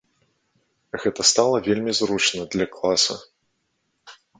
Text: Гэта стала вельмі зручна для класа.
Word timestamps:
Гэта 1.03 1.21
стала 1.33 1.57
вельмі 1.69 1.91
зручна 2.01 2.49
для 2.57 2.65
класа. 2.79 3.23